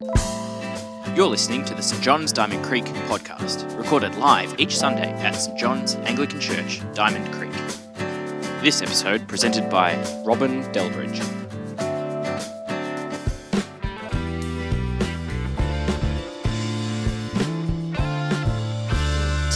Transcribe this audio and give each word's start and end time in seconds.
You're 0.00 1.28
listening 1.28 1.64
to 1.66 1.74
the 1.74 1.80
St 1.80 2.02
John's 2.02 2.32
Diamond 2.32 2.64
Creek 2.64 2.84
podcast, 3.06 3.78
recorded 3.78 4.16
live 4.16 4.58
each 4.58 4.76
Sunday 4.76 5.12
at 5.22 5.36
St 5.36 5.56
John's 5.56 5.94
Anglican 5.94 6.40
Church, 6.40 6.80
Diamond 6.94 7.32
Creek. 7.32 7.52
This 8.60 8.82
episode 8.82 9.28
presented 9.28 9.70
by 9.70 9.94
Robin 10.26 10.64
Delbridge. 10.72 11.43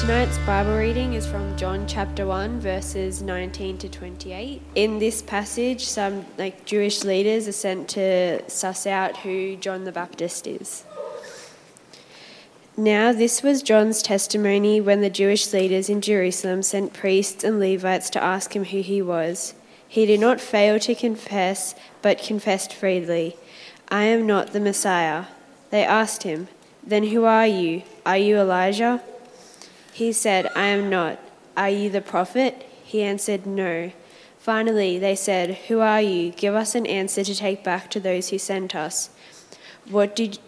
Tonight's 0.08 0.38
Bible 0.38 0.74
reading 0.74 1.12
is 1.12 1.26
from 1.26 1.54
John 1.58 1.86
chapter 1.86 2.26
1 2.26 2.60
verses 2.60 3.20
19 3.20 3.76
to 3.76 3.90
28. 3.90 4.62
In 4.74 4.98
this 4.98 5.20
passage, 5.20 5.84
some 5.84 6.24
like 6.38 6.64
Jewish 6.64 7.04
leaders 7.04 7.46
are 7.46 7.52
sent 7.52 7.90
to 7.90 8.42
suss 8.48 8.86
out 8.86 9.18
who 9.18 9.56
John 9.56 9.84
the 9.84 9.92
Baptist 9.92 10.46
is. 10.46 10.86
Now, 12.74 13.12
this 13.12 13.42
was 13.42 13.60
John's 13.60 14.00
testimony 14.00 14.80
when 14.80 15.02
the 15.02 15.10
Jewish 15.10 15.52
leaders 15.52 15.90
in 15.90 16.00
Jerusalem 16.00 16.62
sent 16.62 16.94
priests 16.94 17.44
and 17.44 17.60
Levites 17.60 18.08
to 18.08 18.22
ask 18.22 18.56
him 18.56 18.64
who 18.64 18.80
he 18.80 19.02
was. 19.02 19.52
He 19.86 20.06
did 20.06 20.20
not 20.20 20.40
fail 20.40 20.80
to 20.80 20.94
confess, 20.94 21.74
but 22.00 22.22
confessed 22.22 22.72
freely, 22.72 23.36
I 23.90 24.04
am 24.04 24.26
not 24.26 24.54
the 24.54 24.60
Messiah. 24.60 25.26
They 25.68 25.84
asked 25.84 26.22
him, 26.22 26.48
Then 26.82 27.08
who 27.08 27.24
are 27.26 27.46
you? 27.46 27.82
Are 28.06 28.16
you 28.16 28.38
Elijah? 28.38 29.02
He 29.98 30.12
said, 30.12 30.48
I 30.54 30.66
am 30.66 30.88
not. 30.88 31.18
Are 31.56 31.68
you 31.68 31.90
the 31.90 32.00
prophet? 32.00 32.64
He 32.84 33.02
answered, 33.02 33.44
No. 33.46 33.90
Finally, 34.38 34.96
they 34.96 35.16
said, 35.16 35.56
Who 35.66 35.80
are 35.80 36.00
you? 36.00 36.30
Give 36.30 36.54
us 36.54 36.76
an 36.76 36.86
answer 36.86 37.24
to 37.24 37.34
take 37.34 37.64
back 37.64 37.90
to 37.90 37.98
those 37.98 38.28
who 38.28 38.38
sent 38.38 38.76
us. 38.76 39.10
What, 39.90 40.14
did, 40.14 40.38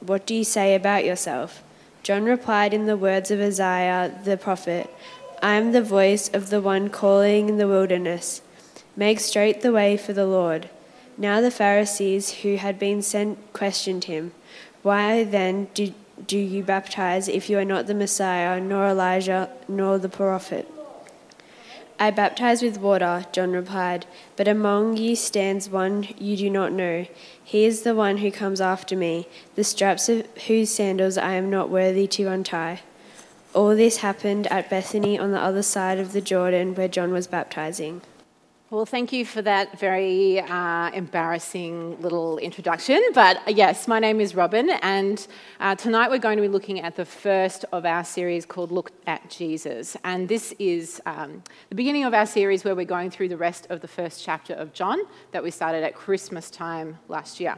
what 0.00 0.24
do 0.24 0.34
you 0.34 0.42
say 0.42 0.74
about 0.74 1.04
yourself? 1.04 1.62
John 2.02 2.24
replied 2.24 2.72
in 2.72 2.86
the 2.86 2.96
words 2.96 3.30
of 3.30 3.40
Isaiah 3.40 4.18
the 4.24 4.38
prophet 4.38 4.88
I 5.42 5.56
am 5.56 5.72
the 5.72 5.82
voice 5.82 6.30
of 6.32 6.48
the 6.48 6.62
one 6.62 6.88
calling 6.88 7.50
in 7.50 7.58
the 7.58 7.68
wilderness. 7.68 8.40
Make 8.96 9.20
straight 9.20 9.60
the 9.60 9.72
way 9.72 9.98
for 9.98 10.14
the 10.14 10.24
Lord. 10.24 10.70
Now 11.18 11.42
the 11.42 11.50
Pharisees 11.50 12.36
who 12.40 12.56
had 12.56 12.78
been 12.78 13.02
sent 13.02 13.52
questioned 13.52 14.04
him. 14.04 14.32
Why 14.80 15.24
then 15.24 15.68
did 15.74 15.94
do 16.26 16.38
you 16.38 16.62
baptize 16.62 17.28
if 17.28 17.50
you 17.50 17.58
are 17.58 17.64
not 17.64 17.86
the 17.86 17.94
Messiah, 17.94 18.60
nor 18.60 18.86
Elijah, 18.86 19.50
nor 19.68 19.98
the 19.98 20.08
prophet? 20.08 20.70
I 21.98 22.10
baptize 22.10 22.60
with 22.60 22.80
water, 22.80 23.24
John 23.32 23.52
replied, 23.52 24.06
but 24.36 24.48
among 24.48 24.96
you 24.96 25.14
stands 25.14 25.68
one 25.68 26.08
you 26.18 26.36
do 26.36 26.50
not 26.50 26.72
know. 26.72 27.06
He 27.42 27.64
is 27.64 27.82
the 27.82 27.94
one 27.94 28.18
who 28.18 28.32
comes 28.32 28.60
after 28.60 28.96
me, 28.96 29.28
the 29.54 29.64
straps 29.64 30.08
of 30.08 30.26
whose 30.46 30.70
sandals 30.70 31.16
I 31.16 31.34
am 31.34 31.50
not 31.50 31.70
worthy 31.70 32.08
to 32.08 32.26
untie. 32.26 32.80
All 33.54 33.76
this 33.76 33.98
happened 33.98 34.48
at 34.48 34.68
Bethany 34.68 35.18
on 35.18 35.30
the 35.30 35.40
other 35.40 35.62
side 35.62 36.00
of 36.00 36.12
the 36.12 36.20
Jordan 36.20 36.74
where 36.74 36.88
John 36.88 37.12
was 37.12 37.28
baptizing. 37.28 38.02
Well, 38.74 38.86
thank 38.86 39.12
you 39.12 39.24
for 39.24 39.40
that 39.40 39.78
very 39.78 40.40
uh, 40.40 40.90
embarrassing 40.90 42.00
little 42.00 42.38
introduction. 42.38 43.00
But 43.14 43.36
uh, 43.46 43.52
yes, 43.52 43.86
my 43.86 44.00
name 44.00 44.20
is 44.20 44.34
Robin, 44.34 44.68
and 44.68 45.24
uh, 45.60 45.76
tonight 45.76 46.10
we're 46.10 46.18
going 46.18 46.38
to 46.38 46.42
be 46.42 46.48
looking 46.48 46.80
at 46.80 46.96
the 46.96 47.04
first 47.04 47.64
of 47.70 47.86
our 47.86 48.02
series 48.02 48.44
called 48.44 48.72
Look 48.72 48.90
at 49.06 49.30
Jesus. 49.30 49.96
And 50.02 50.28
this 50.28 50.52
is 50.58 51.00
um, 51.06 51.44
the 51.68 51.76
beginning 51.76 52.02
of 52.02 52.14
our 52.14 52.26
series 52.26 52.64
where 52.64 52.74
we're 52.74 52.84
going 52.84 53.12
through 53.12 53.28
the 53.28 53.36
rest 53.36 53.68
of 53.70 53.80
the 53.80 53.86
first 53.86 54.24
chapter 54.24 54.54
of 54.54 54.72
John 54.72 54.98
that 55.30 55.44
we 55.44 55.52
started 55.52 55.84
at 55.84 55.94
Christmas 55.94 56.50
time 56.50 56.98
last 57.06 57.38
year. 57.38 57.54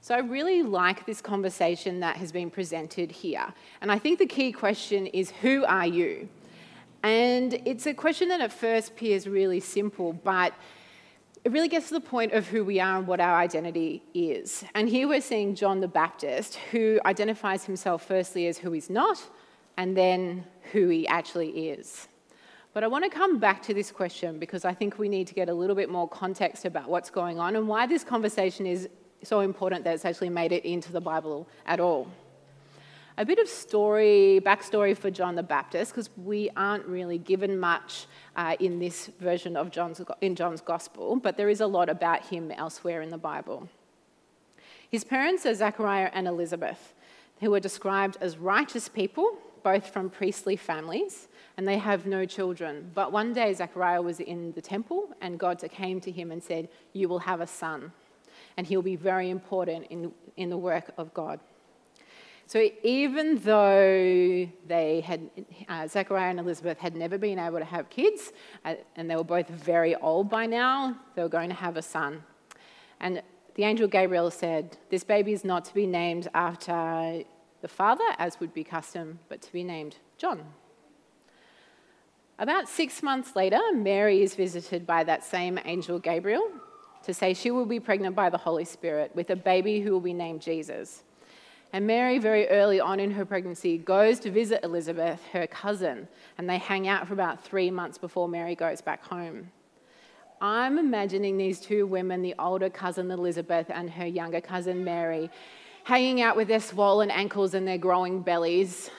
So 0.00 0.12
I 0.12 0.18
really 0.18 0.64
like 0.64 1.06
this 1.06 1.20
conversation 1.20 2.00
that 2.00 2.16
has 2.16 2.32
been 2.32 2.50
presented 2.50 3.12
here. 3.12 3.46
And 3.80 3.92
I 3.92 4.00
think 4.00 4.18
the 4.18 4.26
key 4.26 4.50
question 4.50 5.06
is 5.06 5.30
who 5.30 5.64
are 5.66 5.86
you? 5.86 6.28
And 7.02 7.54
it's 7.64 7.86
a 7.86 7.94
question 7.94 8.28
that 8.28 8.40
at 8.40 8.52
first 8.52 8.90
appears 8.90 9.26
really 9.26 9.60
simple, 9.60 10.12
but 10.12 10.54
it 11.44 11.50
really 11.50 11.68
gets 11.68 11.88
to 11.88 11.94
the 11.94 12.00
point 12.00 12.32
of 12.32 12.46
who 12.46 12.64
we 12.64 12.78
are 12.78 12.98
and 12.98 13.06
what 13.06 13.18
our 13.18 13.36
identity 13.36 14.02
is. 14.14 14.64
And 14.74 14.88
here 14.88 15.08
we're 15.08 15.20
seeing 15.20 15.56
John 15.56 15.80
the 15.80 15.88
Baptist, 15.88 16.54
who 16.70 17.00
identifies 17.04 17.64
himself 17.64 18.06
firstly 18.06 18.46
as 18.46 18.58
who 18.58 18.70
he's 18.70 18.88
not, 18.88 19.20
and 19.76 19.96
then 19.96 20.44
who 20.70 20.88
he 20.88 21.08
actually 21.08 21.70
is. 21.70 22.06
But 22.72 22.84
I 22.84 22.86
want 22.86 23.04
to 23.04 23.10
come 23.10 23.38
back 23.38 23.62
to 23.62 23.74
this 23.74 23.90
question 23.90 24.38
because 24.38 24.64
I 24.64 24.72
think 24.72 24.98
we 24.98 25.08
need 25.08 25.26
to 25.26 25.34
get 25.34 25.48
a 25.48 25.54
little 25.54 25.76
bit 25.76 25.90
more 25.90 26.08
context 26.08 26.64
about 26.64 26.88
what's 26.88 27.10
going 27.10 27.40
on 27.40 27.56
and 27.56 27.66
why 27.66 27.86
this 27.86 28.04
conversation 28.04 28.64
is 28.64 28.88
so 29.24 29.40
important 29.40 29.84
that 29.84 29.94
it's 29.94 30.04
actually 30.04 30.30
made 30.30 30.52
it 30.52 30.64
into 30.64 30.92
the 30.92 31.00
Bible 31.00 31.48
at 31.66 31.80
all 31.80 32.08
a 33.18 33.26
bit 33.26 33.38
of 33.38 33.48
story, 33.48 34.40
backstory 34.44 34.96
for 34.96 35.10
John 35.10 35.34
the 35.34 35.42
Baptist, 35.42 35.92
because 35.92 36.08
we 36.16 36.48
aren't 36.56 36.86
really 36.86 37.18
given 37.18 37.58
much 37.58 38.06
uh, 38.36 38.56
in 38.58 38.78
this 38.78 39.10
version 39.20 39.56
of 39.56 39.70
John's, 39.70 40.00
in 40.20 40.34
John's 40.34 40.60
Gospel, 40.60 41.16
but 41.16 41.36
there 41.36 41.50
is 41.50 41.60
a 41.60 41.66
lot 41.66 41.88
about 41.88 42.24
him 42.26 42.50
elsewhere 42.50 43.02
in 43.02 43.10
the 43.10 43.18
Bible. 43.18 43.68
His 44.88 45.04
parents 45.04 45.44
are 45.46 45.54
Zechariah 45.54 46.10
and 46.14 46.26
Elizabeth, 46.26 46.94
who 47.40 47.50
were 47.50 47.60
described 47.60 48.16
as 48.20 48.38
righteous 48.38 48.88
people, 48.88 49.36
both 49.62 49.88
from 49.88 50.08
priestly 50.10 50.56
families, 50.56 51.28
and 51.56 51.68
they 51.68 51.78
have 51.78 52.06
no 52.06 52.24
children. 52.24 52.90
But 52.94 53.12
one 53.12 53.32
day, 53.32 53.52
Zechariah 53.52 54.02
was 54.02 54.20
in 54.20 54.52
the 54.52 54.62
temple, 54.62 55.08
and 55.20 55.38
God 55.38 55.62
came 55.70 56.00
to 56.00 56.10
him 56.10 56.30
and 56.30 56.42
said, 56.42 56.68
You 56.92 57.08
will 57.08 57.20
have 57.20 57.40
a 57.40 57.46
son, 57.46 57.92
and 58.56 58.66
he'll 58.66 58.82
be 58.82 58.96
very 58.96 59.28
important 59.28 59.86
in, 59.90 60.12
in 60.36 60.50
the 60.50 60.58
work 60.58 60.92
of 60.96 61.12
God. 61.12 61.40
So 62.46 62.68
even 62.82 63.38
though 63.38 64.48
they 64.66 65.00
had, 65.00 65.30
uh, 65.68 65.86
Zechariah 65.86 66.30
and 66.30 66.40
Elizabeth 66.40 66.78
had 66.78 66.94
never 66.94 67.16
been 67.16 67.38
able 67.38 67.58
to 67.58 67.64
have 67.64 67.88
kids, 67.88 68.32
uh, 68.64 68.74
and 68.96 69.10
they 69.10 69.16
were 69.16 69.24
both 69.24 69.48
very 69.48 69.94
old 69.96 70.28
by 70.28 70.46
now, 70.46 70.96
they 71.14 71.22
were 71.22 71.28
going 71.28 71.48
to 71.48 71.54
have 71.54 71.76
a 71.76 71.82
son. 71.82 72.22
And 73.00 73.22
the 73.54 73.64
angel 73.64 73.88
Gabriel 73.88 74.30
said, 74.30 74.76
This 74.90 75.04
baby 75.04 75.32
is 75.32 75.44
not 75.44 75.64
to 75.66 75.74
be 75.74 75.86
named 75.86 76.28
after 76.34 77.22
the 77.60 77.68
father, 77.68 78.04
as 78.18 78.40
would 78.40 78.52
be 78.52 78.64
custom, 78.64 79.18
but 79.28 79.40
to 79.42 79.52
be 79.52 79.62
named 79.62 79.96
John. 80.18 80.42
About 82.38 82.68
six 82.68 83.02
months 83.02 83.36
later, 83.36 83.60
Mary 83.72 84.22
is 84.22 84.34
visited 84.34 84.86
by 84.86 85.04
that 85.04 85.22
same 85.22 85.58
angel 85.64 85.98
Gabriel 85.98 86.50
to 87.04 87.14
say 87.14 87.34
she 87.34 87.50
will 87.50 87.66
be 87.66 87.80
pregnant 87.80 88.16
by 88.16 88.30
the 88.30 88.38
Holy 88.38 88.64
Spirit 88.64 89.14
with 89.14 89.30
a 89.30 89.36
baby 89.36 89.80
who 89.80 89.92
will 89.92 90.00
be 90.00 90.12
named 90.12 90.40
Jesus. 90.40 91.02
And 91.74 91.86
Mary, 91.86 92.18
very 92.18 92.46
early 92.48 92.80
on 92.80 93.00
in 93.00 93.10
her 93.12 93.24
pregnancy, 93.24 93.78
goes 93.78 94.20
to 94.20 94.30
visit 94.30 94.62
Elizabeth, 94.62 95.22
her 95.32 95.46
cousin, 95.46 96.06
and 96.36 96.48
they 96.48 96.58
hang 96.58 96.86
out 96.86 97.08
for 97.08 97.14
about 97.14 97.42
three 97.42 97.70
months 97.70 97.96
before 97.96 98.28
Mary 98.28 98.54
goes 98.54 98.82
back 98.82 99.02
home. 99.02 99.50
I'm 100.42 100.78
imagining 100.78 101.38
these 101.38 101.60
two 101.60 101.86
women, 101.86 102.20
the 102.20 102.34
older 102.38 102.68
cousin 102.68 103.10
Elizabeth 103.10 103.70
and 103.70 103.88
her 103.88 104.06
younger 104.06 104.42
cousin 104.42 104.84
Mary, 104.84 105.30
hanging 105.84 106.20
out 106.20 106.36
with 106.36 106.48
their 106.48 106.60
swollen 106.60 107.10
ankles 107.10 107.54
and 107.54 107.66
their 107.66 107.78
growing 107.78 108.20
bellies, 108.20 108.90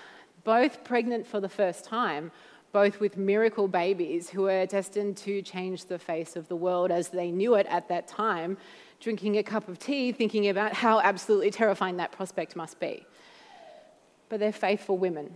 both 0.44 0.84
pregnant 0.84 1.28
for 1.28 1.40
the 1.40 1.50
first 1.50 1.86
time, 1.86 2.32
both 2.72 3.00
with 3.00 3.18
miracle 3.18 3.68
babies 3.68 4.32
who 4.32 4.48
are 4.48 4.66
destined 4.66 5.16
to 5.18 5.44
change 5.44 5.86
the 5.86 6.00
face 6.00 6.36
of 6.36 6.48
the 6.48 6.56
world 6.56 6.90
as 6.90 7.10
they 7.10 7.30
knew 7.30 7.54
it 7.54 7.68
at 7.70 7.88
that 7.88 8.08
time 8.08 8.58
drinking 9.04 9.38
a 9.38 9.44
cup 9.44 9.68
of 9.68 9.78
tea, 9.78 10.12
thinking 10.14 10.48
about 10.48 10.74
how 10.74 11.02
absolutely 11.02 11.52
terrifying 11.52 11.98
that 11.98 12.12
prospect 12.12 12.56
must 12.56 12.80
be. 12.80 13.06
But 14.30 14.40
they're 14.40 14.54
faithful 14.54 14.98
women, 14.98 15.34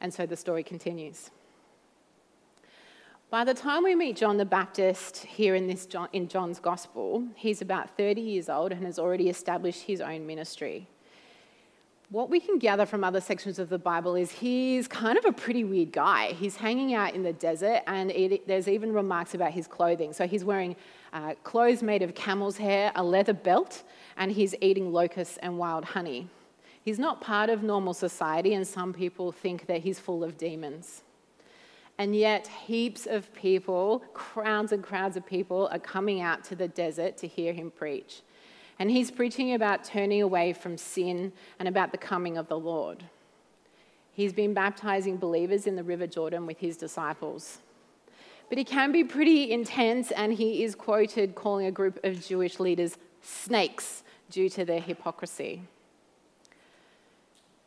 and 0.00 0.12
so 0.12 0.24
the 0.24 0.36
story 0.36 0.62
continues. 0.62 1.30
By 3.30 3.44
the 3.44 3.52
time 3.52 3.84
we 3.84 3.94
meet 3.94 4.16
John 4.16 4.38
the 4.38 4.44
Baptist 4.44 5.18
here 5.18 5.54
in, 5.54 5.66
this 5.66 5.86
John, 5.86 6.08
in 6.12 6.28
John's 6.28 6.58
Gospel, 6.58 7.26
he's 7.34 7.60
about 7.60 7.96
30 7.96 8.20
years 8.20 8.48
old 8.48 8.72
and 8.72 8.84
has 8.86 8.98
already 8.98 9.28
established 9.28 9.82
his 9.82 10.00
own 10.00 10.26
ministry. 10.26 10.88
What 12.10 12.28
we 12.28 12.38
can 12.38 12.58
gather 12.58 12.84
from 12.84 13.02
other 13.02 13.20
sections 13.20 13.58
of 13.58 13.70
the 13.70 13.78
Bible 13.78 14.14
is 14.14 14.30
he's 14.30 14.86
kind 14.86 15.16
of 15.16 15.24
a 15.24 15.32
pretty 15.32 15.64
weird 15.64 15.90
guy. 15.90 16.32
He's 16.32 16.54
hanging 16.54 16.92
out 16.92 17.14
in 17.14 17.22
the 17.22 17.32
desert, 17.32 17.80
and 17.86 18.10
it, 18.10 18.46
there's 18.46 18.68
even 18.68 18.92
remarks 18.92 19.34
about 19.34 19.52
his 19.52 19.66
clothing. 19.66 20.12
So 20.12 20.26
he's 20.26 20.44
wearing 20.44 20.76
uh, 21.14 21.34
clothes 21.44 21.82
made 21.82 22.02
of 22.02 22.14
camel's 22.14 22.58
hair, 22.58 22.92
a 22.94 23.02
leather 23.02 23.32
belt, 23.32 23.82
and 24.18 24.30
he's 24.30 24.54
eating 24.60 24.92
locusts 24.92 25.38
and 25.38 25.58
wild 25.58 25.84
honey. 25.86 26.28
He's 26.84 26.98
not 26.98 27.22
part 27.22 27.48
of 27.48 27.62
normal 27.62 27.94
society, 27.94 28.52
and 28.52 28.66
some 28.66 28.92
people 28.92 29.32
think 29.32 29.66
that 29.66 29.80
he's 29.80 29.98
full 29.98 30.22
of 30.22 30.36
demons. 30.36 31.02
And 31.96 32.14
yet, 32.14 32.48
heaps 32.48 33.06
of 33.06 33.32
people, 33.34 34.00
crowds 34.12 34.72
and 34.72 34.82
crowds 34.82 35.16
of 35.16 35.24
people, 35.24 35.68
are 35.72 35.78
coming 35.78 36.20
out 36.20 36.44
to 36.44 36.54
the 36.54 36.68
desert 36.68 37.16
to 37.18 37.26
hear 37.26 37.54
him 37.54 37.70
preach. 37.70 38.20
And 38.78 38.90
he's 38.90 39.10
preaching 39.10 39.54
about 39.54 39.84
turning 39.84 40.20
away 40.20 40.52
from 40.52 40.76
sin 40.76 41.32
and 41.58 41.68
about 41.68 41.92
the 41.92 41.98
coming 41.98 42.36
of 42.36 42.48
the 42.48 42.58
Lord. 42.58 43.04
He's 44.12 44.32
been 44.32 44.54
baptizing 44.54 45.16
believers 45.16 45.66
in 45.66 45.76
the 45.76 45.82
River 45.82 46.06
Jordan 46.06 46.46
with 46.46 46.58
his 46.58 46.76
disciples. 46.76 47.58
But 48.48 48.58
he 48.58 48.64
can 48.64 48.92
be 48.92 49.04
pretty 49.04 49.50
intense, 49.50 50.10
and 50.10 50.32
he 50.32 50.62
is 50.62 50.74
quoted 50.74 51.34
calling 51.34 51.66
a 51.66 51.72
group 51.72 51.98
of 52.04 52.24
Jewish 52.24 52.60
leaders 52.60 52.96
snakes 53.22 54.02
due 54.30 54.48
to 54.50 54.64
their 54.64 54.80
hypocrisy. 54.80 55.62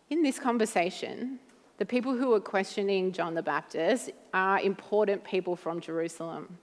In 0.09 0.23
this 0.23 0.39
conversation, 0.39 1.39
the 1.77 1.85
people 1.85 2.15
who 2.15 2.33
are 2.33 2.39
questioning 2.39 3.11
John 3.11 3.33
the 3.33 3.43
Baptist 3.43 4.11
are 4.33 4.59
important 4.59 5.23
people 5.23 5.55
from 5.55 5.81
Jerusalem. 5.81 6.57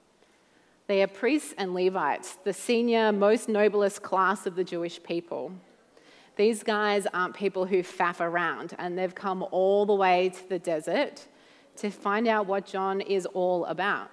They 0.86 1.02
are 1.02 1.06
priests 1.06 1.54
and 1.56 1.72
Levites, 1.72 2.36
the 2.44 2.52
senior, 2.52 3.10
most 3.10 3.48
noblest 3.48 4.02
class 4.02 4.46
of 4.46 4.54
the 4.54 4.64
Jewish 4.64 5.02
people. 5.02 5.52
These 6.36 6.62
guys 6.62 7.06
aren't 7.14 7.34
people 7.34 7.64
who 7.64 7.82
faff 7.82 8.20
around, 8.20 8.74
and 8.78 8.98
they've 8.98 9.14
come 9.14 9.44
all 9.50 9.86
the 9.86 9.94
way 9.94 10.28
to 10.28 10.48
the 10.48 10.58
desert 10.58 11.26
to 11.76 11.90
find 11.90 12.28
out 12.28 12.46
what 12.46 12.66
John 12.66 13.00
is 13.00 13.24
all 13.26 13.64
about. 13.64 14.10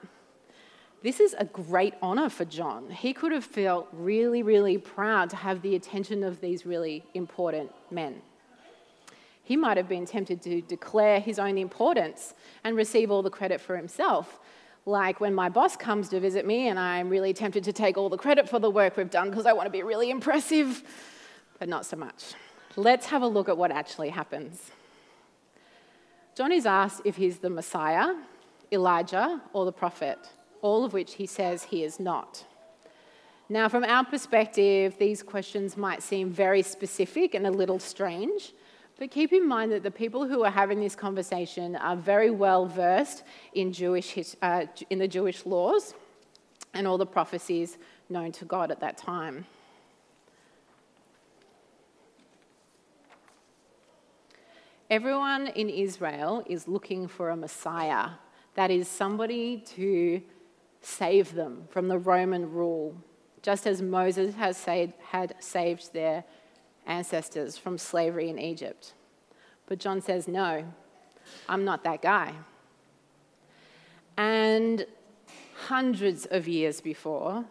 This 1.04 1.20
is 1.20 1.36
a 1.38 1.46
great 1.46 1.96
honor 2.02 2.30
for 2.30 2.46
John. 2.46 2.90
He 2.90 3.12
could 3.12 3.32
have 3.32 3.44
felt 3.44 3.90
really, 3.92 4.44
really 4.44 4.78
proud 4.78 5.30
to 5.32 5.36
have 5.36 5.64
the 5.64 5.76
attention 5.76 6.24
of 6.24 6.40
these 6.42 6.66
really 6.66 7.04
important 7.16 7.72
men. 7.90 8.22
He 9.44 9.58
might 9.58 9.78
have 9.78 9.90
been 9.90 10.06
tempted 10.06 10.42
to 10.44 10.62
declare 10.62 11.20
his 11.20 11.40
own 11.40 11.58
importance 11.58 12.36
and 12.64 12.78
receive 12.78 13.12
all 13.12 13.24
the 13.24 13.32
credit 13.32 13.60
for 13.60 13.76
himself. 13.76 14.40
Like 14.86 15.20
when 15.20 15.34
my 15.34 15.50
boss 15.50 15.78
comes 15.78 16.10
to 16.10 16.20
visit 16.20 16.46
me 16.46 16.68
and 16.68 16.80
I'm 16.80 17.10
really 17.10 17.34
tempted 17.34 17.64
to 17.66 17.74
take 17.74 17.98
all 17.98 18.10
the 18.10 18.18
credit 18.18 18.50
for 18.50 18.60
the 18.60 18.70
work 18.70 18.98
we've 18.98 19.10
done 19.10 19.30
because 19.30 19.46
I 19.46 19.54
want 19.54 19.68
to 19.68 19.72
be 19.72 19.84
really 19.84 20.10
impressive, 20.10 20.84
but 21.60 21.70
not 21.70 21.86
so 21.86 21.98
much. 21.98 22.34
Let's 22.76 23.06
have 23.08 23.22
a 23.22 23.28
look 23.28 23.48
at 23.48 23.58
what 23.58 23.72
actually 23.72 24.10
happens. 24.10 24.72
John 26.36 26.52
is 26.52 26.66
asked 26.66 27.02
if 27.06 27.18
he's 27.18 27.40
the 27.40 27.50
Messiah, 27.50 28.16
Elijah, 28.72 29.42
or 29.54 29.66
the 29.66 29.72
prophet 29.72 30.18
all 30.62 30.86
of 30.86 30.94
which 30.94 31.16
he 31.16 31.26
says 31.26 31.64
he 31.64 31.84
is 31.84 32.00
not. 32.00 32.46
Now, 33.50 33.68
from 33.68 33.84
our 33.84 34.06
perspective, 34.06 34.96
these 34.98 35.22
questions 35.22 35.76
might 35.76 36.02
seem 36.02 36.30
very 36.30 36.62
specific 36.62 37.34
and 37.34 37.46
a 37.46 37.52
little 37.52 37.80
strange, 37.80 38.54
but 38.98 39.10
keep 39.10 39.34
in 39.34 39.48
mind 39.48 39.72
that 39.72 39.84
the 39.84 39.92
people 39.92 40.28
who 40.28 40.44
are 40.44 40.52
having 40.52 40.80
this 40.80 40.96
conversation 40.96 41.76
are 41.76 41.96
very 41.96 42.30
well 42.30 42.66
versed 42.66 43.24
in, 43.54 43.74
Jewish, 43.74 44.36
uh, 44.42 44.66
in 44.90 45.00
the 45.00 45.08
Jewish 45.08 45.46
laws 45.46 45.94
and 46.74 46.88
all 46.88 46.98
the 46.98 47.06
prophecies 47.06 47.78
known 48.10 48.32
to 48.34 48.46
God 48.46 48.72
at 48.72 48.80
that 48.80 48.98
time. 48.98 49.46
Everyone 54.90 55.48
in 55.48 55.70
Israel 55.70 56.44
is 56.48 56.68
looking 56.68 57.08
for 57.08 57.30
a 57.30 57.36
Messiah, 57.36 58.10
that 58.56 58.70
is, 58.70 58.90
somebody 58.90 59.64
to 59.76 60.22
save 60.82 61.34
them 61.34 61.64
from 61.70 61.88
the 61.88 61.98
Roman 61.98 62.52
rule, 62.52 62.96
just 63.42 63.66
as 63.66 63.82
Moses 63.82 64.36
has 64.36 64.58
saved, 64.58 64.94
had 65.02 65.36
saved 65.40 65.94
their 65.94 66.26
ancestors 66.92 67.58
from 67.58 67.78
slavery 67.78 68.30
in 68.30 68.38
Egypt. 68.38 68.94
But 69.68 69.80
John 69.80 70.02
says, 70.02 70.28
No, 70.28 70.66
I'm 71.48 71.64
not 71.64 71.84
that 71.84 72.02
guy. 72.02 72.34
And 74.18 74.86
hundreds 75.68 76.26
of 76.26 76.48
years 76.48 76.82
before, 76.82 77.46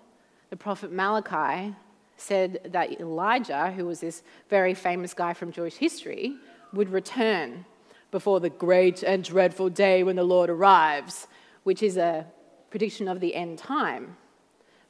the 0.51 0.57
prophet 0.57 0.93
Malachi 0.93 1.75
said 2.17 2.61
that 2.73 3.01
Elijah, 3.01 3.73
who 3.73 3.87
was 3.87 4.01
this 4.01 4.23
very 4.49 4.75
famous 4.75 5.15
guy 5.15 5.33
from 5.33 5.53
Jewish 5.53 5.77
history, 5.77 6.37
would 6.73 6.91
return 6.91 7.65
before 8.11 8.41
the 8.41 8.51
great 8.51 9.03
and 9.03 9.25
dreadful 9.25 9.71
day 9.71 10.03
when 10.03 10.17
the 10.17 10.25
Lord 10.25 10.51
arrives, 10.51 11.27
which 11.63 11.83
is 11.83 11.97
a 11.97 12.27
prediction 12.69 13.09
of 13.09 13.21
the 13.21 13.35
end 13.35 13.59
time. 13.59 14.17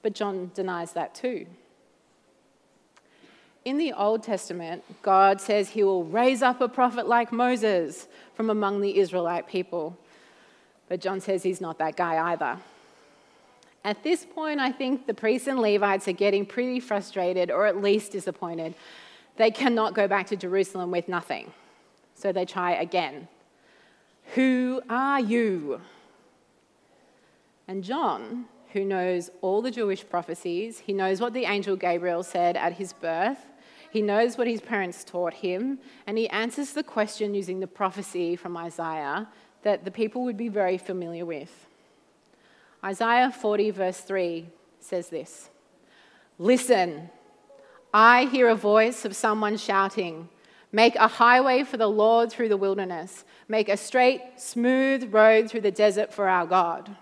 But 0.03 0.15
John 0.15 0.51
denies 0.55 0.93
that 0.93 1.15
too. 1.15 1.47
In 3.65 3.77
the 3.77 3.93
Old 3.93 4.23
Testament, 4.23 4.83
God 5.03 5.41
says 5.41 5.69
he 5.69 5.85
will 5.85 6.05
raise 6.05 6.43
up 6.43 6.61
a 6.61 6.69
prophet 6.69 7.07
like 7.07 7.31
Moses 7.33 8.09
from 8.35 8.49
among 8.49 8.81
the 8.81 8.99
Israelite 8.99 9.47
people. 9.47 9.99
But 10.89 11.01
John 11.01 11.21
says 11.21 11.43
he's 11.43 11.61
not 11.61 11.79
that 11.79 11.97
guy 11.97 12.33
either. 12.33 12.59
At 13.85 14.03
this 14.03 14.25
point, 14.25 14.61
I 14.61 14.73
think 14.73 15.07
the 15.07 15.15
priests 15.15 15.47
and 15.47 15.61
Levites 15.61 16.09
are 16.09 16.13
getting 16.13 16.45
pretty 16.45 16.81
frustrated 16.81 17.51
or 17.51 17.67
at 17.67 17.81
least 17.81 18.13
disappointed. 18.13 18.75
They 19.37 19.51
cannot 19.51 19.95
go 19.95 20.09
back 20.09 20.27
to 20.29 20.37
Jerusalem 20.37 20.91
with 20.91 21.09
nothing. 21.09 21.53
So 22.15 22.33
they 22.33 22.45
try 22.45 22.73
again. 22.73 23.29
Who 24.35 24.83
are 24.89 25.21
you? 25.21 25.81
And 27.67 27.85
John, 27.85 28.47
who 28.73 28.85
knows 28.85 29.31
all 29.41 29.63
the 29.63 29.71
Jewish 29.71 30.07
prophecies, 30.09 30.81
he 30.81 30.93
knows 30.93 31.21
what 31.21 31.33
the 31.33 31.45
angel 31.45 31.77
Gabriel 31.77 32.23
said 32.23 32.57
at 32.57 32.75
his 32.75 32.93
birth, 32.93 33.39
he 33.91 34.03
knows 34.03 34.39
what 34.39 34.47
his 34.47 34.61
parents 34.61 35.05
taught 35.05 35.35
him, 35.35 35.79
and 36.07 36.17
he 36.17 36.29
answers 36.29 36.73
the 36.73 36.83
question 36.83 37.35
using 37.35 37.61
the 37.61 37.67
prophecy 37.67 38.37
from 38.37 38.57
Isaiah 38.57 39.29
that 39.63 39.85
the 39.85 39.91
people 39.91 40.23
would 40.25 40.37
be 40.37 40.49
very 40.49 40.79
familiar 40.79 41.27
with. 41.27 41.67
Isaiah 42.85 43.31
40, 43.31 43.71
verse 43.71 44.01
3 44.01 44.49
says 44.79 45.09
this 45.09 45.51
Listen, 46.39 47.11
I 47.93 48.27
hear 48.27 48.49
a 48.49 48.55
voice 48.55 49.05
of 49.05 49.17
someone 49.17 49.57
shouting, 49.57 50.29
Make 50.73 50.95
a 50.97 51.09
highway 51.09 51.65
for 51.65 51.77
the 51.77 51.89
Lord 51.89 52.31
through 52.31 52.49
the 52.49 52.57
wilderness, 52.57 53.25
make 53.49 53.69
a 53.69 53.77
straight, 53.77 54.23
smooth 54.37 55.13
road 55.13 55.51
through 55.51 55.63
the 55.63 55.73
desert 55.73 56.13
for 56.13 56.29
our 56.29 56.47
God. 56.47 56.97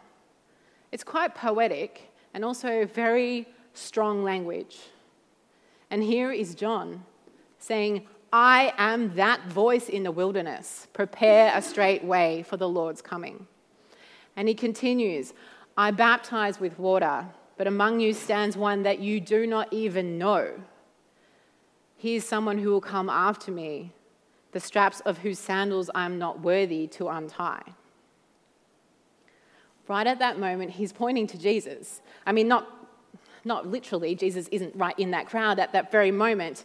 It's 0.91 1.05
quite 1.05 1.35
poetic 1.35 2.11
and 2.33 2.45
also 2.45 2.87
very 2.87 3.47
strong 3.75 4.25
language. 4.25 4.79
And 5.91 6.03
here 6.03 6.33
is 6.33 6.55
John 6.55 7.05
saying, 7.59 8.07
I 8.33 8.75
am 8.77 9.15
that 9.15 9.47
voice 9.47 9.89
in 9.89 10.03
the 10.03 10.13
wilderness. 10.13 10.87
Prepare 10.93 11.53
a 11.55 11.63
straight 11.63 12.05
way 12.05 12.43
for 12.43 12.57
the 12.57 12.69
Lord's 12.69 13.01
coming. 13.01 13.47
And 14.37 14.49
he 14.49 14.55
continues, 14.55 15.33
I 15.77 15.91
baptize 15.91 16.61
with 16.61 16.79
water, 16.79 17.27
but 17.57 17.67
among 17.67 18.01
you 18.01 18.13
stands 18.13 18.57
one 18.57 18.83
that 18.83 18.99
you 18.99 19.21
do 19.21 19.47
not 19.47 19.73
even 19.73 20.19
know. 20.19 20.61
He 21.97 22.17
is 22.17 22.25
someone 22.25 22.59
who 22.59 22.71
will 22.71 22.81
come 22.81 23.09
after 23.09 23.51
me, 23.51 23.93
the 24.53 24.61
straps 24.61 25.01
of 25.01 25.19
whose 25.19 25.39
sandals 25.39 25.91
I 25.95 26.05
am 26.05 26.19
not 26.19 26.41
worthy 26.41 26.87
to 26.89 27.09
untie 27.09 27.75
right 29.89 30.07
at 30.07 30.19
that 30.19 30.39
moment, 30.39 30.71
he's 30.73 30.93
pointing 30.93 31.27
to 31.27 31.39
Jesus. 31.39 32.03
I 32.27 32.33
mean, 32.33 32.47
not, 32.47 32.78
not 33.49 33.67
literally, 33.67 34.15
Jesus 34.15 34.47
isn't 34.53 34.77
right 34.77 34.97
in 34.97 35.11
that 35.11 35.27
crowd 35.27 35.59
at 35.59 35.73
that 35.73 35.91
very 35.91 36.13
moment, 36.13 36.65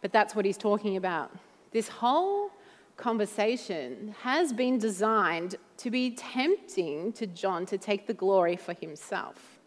but 0.00 0.12
that's 0.12 0.36
what 0.36 0.44
he's 0.44 0.58
talking 0.58 0.96
about. 0.96 1.32
This 1.72 1.88
whole 1.88 2.52
conversation 2.96 4.14
has 4.22 4.52
been 4.52 4.78
designed 4.78 5.56
to 5.78 5.90
be 5.90 6.12
tempting 6.12 7.12
to 7.14 7.26
John 7.26 7.66
to 7.66 7.78
take 7.78 8.06
the 8.06 8.14
glory 8.14 8.56
for 8.56 8.74
himself. 8.74 9.58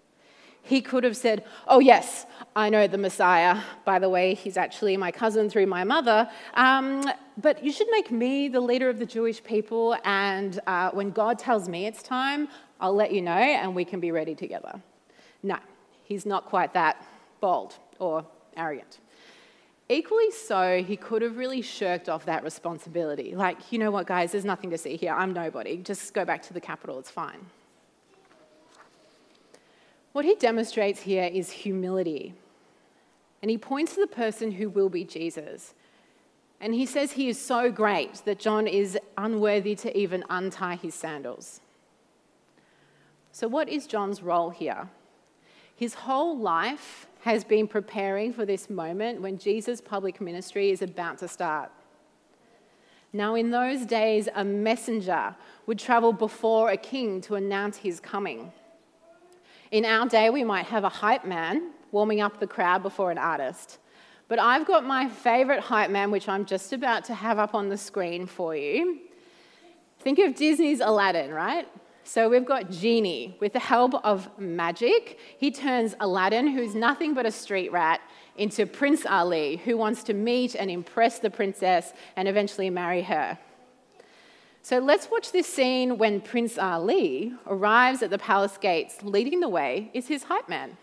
He 0.64 0.82
could 0.82 1.04
have 1.04 1.18
said, 1.18 1.44
Oh, 1.68 1.80
yes, 1.80 2.28
I 2.56 2.70
know 2.70 2.86
the 2.86 2.98
Messiah. 2.98 3.62
By 3.84 3.98
the 3.98 4.10
way, 4.10 4.36
he's 4.36 4.58
actually 4.58 4.96
my 4.96 5.12
cousin 5.12 5.50
through 5.50 5.66
my 5.66 5.84
mother. 5.84 6.30
Um, 6.54 7.04
but 7.38 7.64
you 7.64 7.72
should 7.72 7.88
make 7.90 8.12
me 8.12 8.48
the 8.48 8.60
leader 8.62 8.88
of 8.88 9.00
the 9.00 9.06
Jewish 9.06 9.44
people, 9.44 9.98
and 10.04 10.60
uh, 10.68 10.92
when 10.92 11.10
God 11.10 11.40
tells 11.40 11.68
me 11.68 11.88
it's 11.88 12.04
time, 12.04 12.48
I'll 12.80 12.94
let 12.94 13.12
you 13.12 13.22
know 13.22 13.32
and 13.32 13.76
we 13.76 13.86
can 13.86 14.00
be 14.00 14.12
ready 14.12 14.36
together. 14.36 14.80
No, 15.42 15.58
he's 16.12 16.26
not 16.26 16.46
quite 16.46 16.74
that 16.74 17.06
bold 17.40 17.76
or 17.98 18.26
arrogant. 18.58 19.00
Equally 19.88 20.32
so, 20.32 20.84
he 20.84 20.98
could 20.98 21.22
have 21.22 21.38
really 21.38 21.62
shirked 21.62 22.10
off 22.10 22.26
that 22.26 22.44
responsibility. 22.44 23.34
Like, 23.34 23.72
you 23.72 23.80
know 23.80 23.92
what, 23.92 24.08
guys, 24.08 24.34
there's 24.34 24.46
nothing 24.46 24.70
to 24.72 24.78
see 24.78 24.98
here. 24.98 25.14
I'm 25.14 25.34
nobody. 25.34 25.78
Just 25.78 26.14
go 26.14 26.26
back 26.26 26.42
to 26.44 26.54
the 26.54 26.62
capital, 26.62 27.00
it's 27.00 27.10
fine. 27.10 27.46
What 30.12 30.26
he 30.26 30.36
demonstrates 30.36 31.02
here 31.02 31.30
is 31.32 31.50
humility. 31.50 32.34
And 33.42 33.50
he 33.50 33.58
points 33.58 33.96
to 33.96 34.02
the 34.02 34.08
person 34.08 34.52
who 34.52 34.70
will 34.70 34.90
be 34.90 35.06
Jesus. 35.06 35.74
And 36.60 36.74
he 36.74 36.86
says 36.86 37.14
he 37.14 37.30
is 37.30 37.40
so 37.40 37.72
great 37.72 38.16
that 38.26 38.38
John 38.38 38.68
is 38.68 38.98
unworthy 39.18 39.76
to 39.76 39.98
even 39.98 40.26
untie 40.30 40.76
his 40.76 40.94
sandals. 40.94 41.62
So, 43.32 43.48
what 43.48 43.70
is 43.70 43.88
John's 43.88 44.22
role 44.22 44.50
here? 44.50 44.90
His 45.82 45.96
whole 45.96 46.38
life 46.38 47.08
has 47.22 47.44
been 47.44 47.68
preparing 47.68 48.34
for 48.34 48.46
this 48.46 48.70
moment 48.70 49.20
when 49.20 49.40
Jesus' 49.40 49.82
public 49.82 50.22
ministry 50.22 50.70
is 50.70 50.84
about 50.84 51.18
to 51.18 51.28
start. 51.28 51.72
Now, 53.12 53.34
in 53.34 53.50
those 53.50 53.88
days, 53.88 54.30
a 54.36 54.44
messenger 54.44 55.36
would 55.66 55.80
travel 55.80 56.14
before 56.14 56.70
a 56.70 56.78
king 56.78 57.20
to 57.22 57.34
announce 57.34 57.78
his 57.78 58.00
coming. 58.00 58.52
In 59.72 59.84
our 59.84 60.08
day, 60.08 60.30
we 60.30 60.44
might 60.44 60.68
have 60.68 60.84
a 60.84 60.90
hype 60.90 61.26
man 61.26 61.72
warming 61.92 62.22
up 62.22 62.40
the 62.40 62.46
crowd 62.46 62.84
before 62.84 63.10
an 63.10 63.18
artist. 63.18 63.80
But 64.28 64.38
I've 64.38 64.68
got 64.68 64.86
my 64.86 65.10
favorite 65.10 65.62
hype 65.62 65.90
man, 65.90 66.12
which 66.12 66.30
I'm 66.30 66.46
just 66.46 66.74
about 66.74 67.06
to 67.06 67.16
have 67.16 67.40
up 67.40 67.56
on 67.56 67.70
the 67.70 67.78
screen 67.78 68.28
for 68.28 68.56
you. 68.56 69.00
Think 69.98 70.20
of 70.20 70.36
Disney's 70.36 70.80
Aladdin, 70.80 71.32
right? 71.32 71.68
So 72.04 72.30
we've 72.30 72.46
got 72.46 72.72
Genie. 72.72 73.38
With 73.40 73.54
the 73.54 73.60
help 73.60 73.94
of 74.04 74.30
magic, 74.40 75.20
he 75.38 75.52
turns 75.52 75.96
Aladdin, 76.00 76.48
who's 76.48 76.76
nothing 76.76 77.14
but 77.14 77.26
a 77.26 77.32
street 77.32 77.72
rat, 77.72 78.02
into 78.38 78.66
Prince 78.66 79.06
Ali, 79.06 79.58
who 79.58 79.78
wants 79.78 80.04
to 80.04 80.14
meet 80.14 80.56
and 80.56 80.72
impress 80.72 81.20
the 81.20 81.30
princess 81.30 81.94
and 82.16 82.28
eventually 82.28 82.70
marry 82.70 83.04
her. 83.04 83.38
So 84.64 84.80
let's 84.80 85.10
watch 85.10 85.32
this 85.32 85.48
scene 85.48 85.98
when 85.98 86.22
Prince 86.22 86.58
Ali 86.58 87.34
arrives 87.48 88.04
at 88.04 88.10
the 88.10 88.20
palace 88.20 88.58
gates. 88.58 89.02
Leading 89.04 89.40
the 89.40 89.50
way 89.50 89.90
is 89.94 90.08
his 90.08 90.24
hype 90.24 90.48
man. 90.48 90.78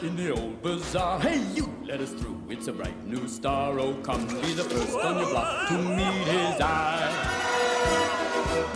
In 0.00 0.14
the 0.14 0.30
old 0.30 0.62
bazaar. 0.62 1.18
Hey, 1.18 1.38
you, 1.54 1.74
let 1.84 2.00
us 2.00 2.10
through. 2.12 2.40
It's 2.48 2.68
a 2.68 2.72
bright 2.72 3.04
new 3.04 3.26
star. 3.26 3.80
Oh, 3.80 3.94
come 3.94 4.28
be 4.28 4.54
the 4.54 4.62
first 4.62 4.96
on 4.96 5.18
your 5.18 5.28
block 5.28 5.66
to 5.68 5.74
meet 5.74 6.28
his 6.28 6.60
eye. 6.60 7.10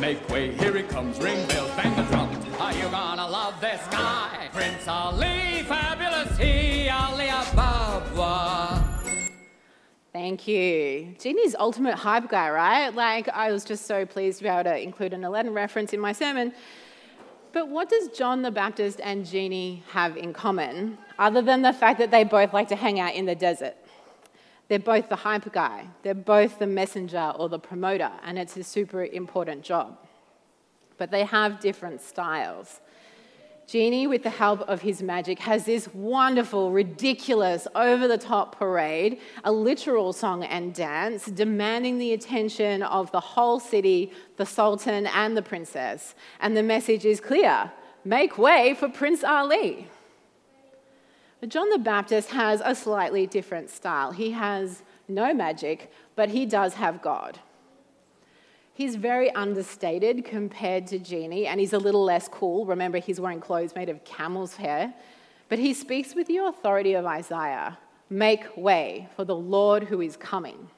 Make 0.00 0.28
way, 0.28 0.50
here 0.52 0.76
he 0.76 0.82
comes. 0.82 1.20
Ring 1.20 1.46
bells, 1.46 1.70
bang 1.76 1.94
the 1.94 2.02
drums. 2.10 2.44
Are 2.58 2.72
you 2.72 2.88
gonna 2.88 3.28
love 3.28 3.60
this 3.60 3.80
guy? 3.92 4.48
Prince 4.52 4.88
Ali, 4.88 5.62
fabulous 5.62 6.36
he, 6.38 6.88
Ali 6.88 7.26
Ababwa. 7.26 8.82
Thank 10.12 10.48
you. 10.48 11.14
Genie's 11.20 11.54
ultimate 11.56 11.94
hype 11.94 12.28
guy, 12.30 12.50
right? 12.50 12.92
Like, 12.92 13.28
I 13.28 13.52
was 13.52 13.64
just 13.64 13.86
so 13.86 14.04
pleased 14.04 14.38
to 14.38 14.44
be 14.44 14.50
able 14.50 14.64
to 14.64 14.76
include 14.76 15.12
an 15.12 15.22
Aladdin 15.22 15.54
reference 15.54 15.92
in 15.92 16.00
my 16.00 16.12
sermon. 16.12 16.52
But 17.52 17.68
what 17.68 17.90
does 17.90 18.08
John 18.08 18.42
the 18.42 18.50
Baptist 18.50 19.00
and 19.02 19.26
Genie 19.26 19.82
have 19.90 20.16
in 20.16 20.32
common, 20.32 20.96
other 21.18 21.42
than 21.42 21.60
the 21.62 21.72
fact 21.72 21.98
that 21.98 22.10
they 22.10 22.24
both 22.24 22.52
like 22.54 22.68
to 22.68 22.76
hang 22.76 22.98
out 22.98 23.14
in 23.14 23.26
the 23.26 23.34
desert? 23.34 23.76
They're 24.68 24.78
both 24.78 25.10
the 25.10 25.16
hype 25.16 25.52
guy, 25.52 25.86
they're 26.02 26.14
both 26.14 26.58
the 26.58 26.66
messenger 26.66 27.32
or 27.36 27.50
the 27.50 27.58
promoter, 27.58 28.10
and 28.24 28.38
it's 28.38 28.56
a 28.56 28.64
super 28.64 29.04
important 29.04 29.62
job. 29.62 29.98
But 30.96 31.10
they 31.10 31.24
have 31.24 31.60
different 31.60 32.00
styles. 32.00 32.80
Genie, 33.72 34.06
with 34.06 34.22
the 34.22 34.28
help 34.28 34.60
of 34.68 34.82
his 34.82 35.02
magic, 35.02 35.38
has 35.38 35.64
this 35.64 35.88
wonderful, 35.94 36.72
ridiculous, 36.72 37.66
over 37.74 38.06
the 38.06 38.18
top 38.18 38.58
parade, 38.58 39.18
a 39.44 39.50
literal 39.50 40.12
song 40.12 40.44
and 40.44 40.74
dance, 40.74 41.24
demanding 41.24 41.96
the 41.96 42.12
attention 42.12 42.82
of 42.82 43.10
the 43.12 43.20
whole 43.20 43.58
city, 43.58 44.12
the 44.36 44.44
Sultan, 44.44 45.06
and 45.06 45.34
the 45.34 45.40
princess. 45.40 46.14
And 46.40 46.54
the 46.54 46.62
message 46.62 47.06
is 47.06 47.18
clear 47.18 47.72
make 48.04 48.36
way 48.36 48.74
for 48.74 48.90
Prince 48.90 49.24
Ali. 49.24 49.88
But 51.40 51.48
John 51.48 51.70
the 51.70 51.78
Baptist 51.78 52.28
has 52.32 52.60
a 52.62 52.74
slightly 52.74 53.26
different 53.26 53.70
style. 53.70 54.12
He 54.12 54.32
has 54.32 54.82
no 55.08 55.32
magic, 55.32 55.90
but 56.14 56.28
he 56.28 56.44
does 56.44 56.74
have 56.74 57.00
God. 57.00 57.38
He's 58.74 58.96
very 58.96 59.30
understated 59.32 60.24
compared 60.24 60.86
to 60.88 60.98
Genie, 60.98 61.46
and 61.46 61.60
he's 61.60 61.74
a 61.74 61.78
little 61.78 62.04
less 62.04 62.28
cool. 62.28 62.64
Remember, 62.64 62.98
he's 62.98 63.20
wearing 63.20 63.40
clothes 63.40 63.74
made 63.74 63.88
of 63.88 64.02
camel's 64.04 64.56
hair. 64.56 64.94
But 65.48 65.58
he 65.58 65.74
speaks 65.74 66.14
with 66.14 66.26
the 66.26 66.38
authority 66.38 66.94
of 66.94 67.04
Isaiah 67.04 67.78
Make 68.08 68.56
way 68.58 69.08
for 69.16 69.24
the 69.24 69.34
Lord 69.34 69.84
who 69.84 70.02
is 70.02 70.16
coming. 70.18 70.68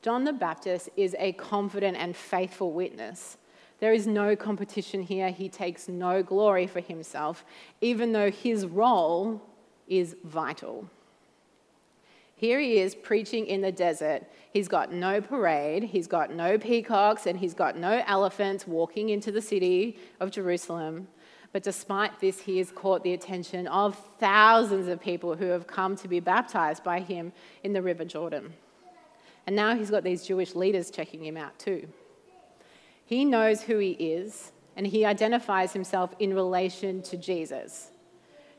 John 0.00 0.24
the 0.24 0.32
Baptist 0.32 0.88
is 0.96 1.14
a 1.18 1.32
confident 1.32 1.98
and 1.98 2.16
faithful 2.16 2.72
witness. 2.72 3.36
There 3.80 3.92
is 3.92 4.06
no 4.06 4.34
competition 4.36 5.02
here. 5.02 5.30
He 5.30 5.48
takes 5.48 5.86
no 5.86 6.22
glory 6.22 6.66
for 6.66 6.80
himself, 6.80 7.44
even 7.80 8.12
though 8.12 8.30
his 8.30 8.66
role 8.66 9.42
is 9.86 10.16
vital. 10.24 10.88
Here 12.38 12.60
he 12.60 12.78
is 12.78 12.94
preaching 12.94 13.46
in 13.46 13.62
the 13.62 13.72
desert. 13.72 14.22
He's 14.52 14.68
got 14.68 14.92
no 14.92 15.20
parade, 15.20 15.82
he's 15.82 16.06
got 16.06 16.32
no 16.32 16.56
peacocks, 16.56 17.26
and 17.26 17.36
he's 17.36 17.52
got 17.52 17.76
no 17.76 18.00
elephants 18.06 18.64
walking 18.64 19.08
into 19.08 19.32
the 19.32 19.42
city 19.42 19.98
of 20.20 20.30
Jerusalem. 20.30 21.08
But 21.52 21.64
despite 21.64 22.20
this, 22.20 22.38
he 22.38 22.58
has 22.58 22.70
caught 22.70 23.02
the 23.02 23.12
attention 23.12 23.66
of 23.66 24.00
thousands 24.20 24.86
of 24.86 25.00
people 25.00 25.34
who 25.34 25.46
have 25.46 25.66
come 25.66 25.96
to 25.96 26.06
be 26.06 26.20
baptized 26.20 26.84
by 26.84 27.00
him 27.00 27.32
in 27.64 27.72
the 27.72 27.82
River 27.82 28.04
Jordan. 28.04 28.52
And 29.48 29.56
now 29.56 29.74
he's 29.74 29.90
got 29.90 30.04
these 30.04 30.24
Jewish 30.24 30.54
leaders 30.54 30.92
checking 30.92 31.24
him 31.24 31.36
out 31.36 31.58
too. 31.58 31.88
He 33.04 33.24
knows 33.24 33.62
who 33.62 33.78
he 33.78 33.92
is, 33.92 34.52
and 34.76 34.86
he 34.86 35.04
identifies 35.04 35.72
himself 35.72 36.14
in 36.20 36.34
relation 36.34 37.02
to 37.02 37.16
Jesus. 37.16 37.90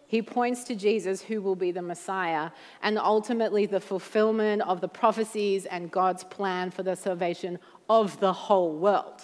He 0.10 0.24
points 0.24 0.64
to 0.64 0.76
Jesus, 0.76 1.22
who 1.22 1.40
will 1.40 1.56
be 1.56 1.70
the 1.72 1.84
Messiah, 1.84 2.50
and 2.82 2.98
ultimately 2.98 3.68
the 3.68 3.80
fulfillment 3.80 4.64
of 4.64 4.82
the 4.82 4.88
prophecies 4.88 5.68
and 5.68 5.92
God's 5.92 6.24
plan 6.24 6.72
for 6.72 6.82
the 6.82 6.96
salvation 6.96 7.60
of 7.88 8.20
the 8.20 8.34
whole 8.34 8.74
world. 8.74 9.22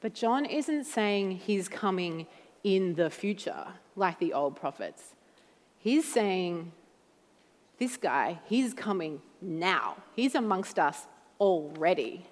But 0.00 0.14
John 0.14 0.44
isn't 0.44 0.84
saying 0.84 1.32
he's 1.32 1.68
coming 1.68 2.28
in 2.62 2.94
the 2.94 3.10
future 3.10 3.66
like 3.96 4.20
the 4.20 4.32
old 4.32 4.54
prophets. 4.54 5.16
He's 5.76 6.04
saying, 6.04 6.70
this 7.78 7.96
guy, 7.96 8.38
he's 8.44 8.72
coming 8.72 9.22
now. 9.40 9.96
He's 10.14 10.36
amongst 10.36 10.78
us 10.78 11.08
already. 11.40 12.26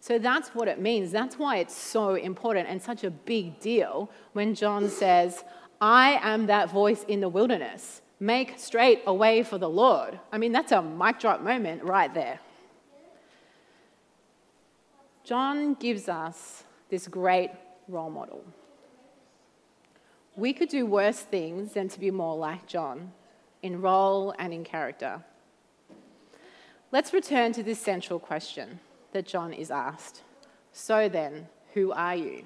So 0.00 0.18
that's 0.18 0.48
what 0.48 0.66
it 0.66 0.80
means. 0.80 1.12
That's 1.12 1.38
why 1.38 1.58
it's 1.58 1.76
so 1.76 2.14
important 2.14 2.68
and 2.68 2.82
such 2.82 3.04
a 3.04 3.10
big 3.10 3.60
deal 3.60 4.10
when 4.32 4.56
John 4.56 4.88
says, 4.88 5.44
I 5.80 6.18
am 6.22 6.46
that 6.46 6.70
voice 6.70 7.04
in 7.08 7.20
the 7.20 7.28
wilderness. 7.28 8.02
Make 8.18 8.58
straight 8.58 9.02
a 9.06 9.14
way 9.14 9.42
for 9.42 9.56
the 9.56 9.68
Lord. 9.68 10.20
I 10.30 10.36
mean, 10.36 10.52
that's 10.52 10.72
a 10.72 10.82
mic 10.82 11.18
drop 11.18 11.40
moment 11.40 11.82
right 11.82 12.12
there. 12.12 12.38
John 15.24 15.74
gives 15.74 16.08
us 16.08 16.64
this 16.90 17.08
great 17.08 17.50
role 17.88 18.10
model. 18.10 18.44
We 20.36 20.52
could 20.52 20.68
do 20.68 20.84
worse 20.86 21.20
things 21.20 21.72
than 21.72 21.88
to 21.88 22.00
be 22.00 22.10
more 22.10 22.36
like 22.36 22.66
John 22.66 23.12
in 23.62 23.80
role 23.80 24.34
and 24.38 24.52
in 24.52 24.64
character. 24.64 25.24
Let's 26.92 27.12
return 27.12 27.52
to 27.52 27.62
this 27.62 27.78
central 27.78 28.18
question 28.18 28.80
that 29.12 29.26
John 29.26 29.52
is 29.52 29.70
asked. 29.70 30.22
So 30.72 31.08
then, 31.08 31.48
who 31.74 31.92
are 31.92 32.16
you? 32.16 32.44